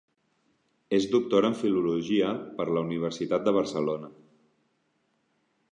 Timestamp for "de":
3.49-3.55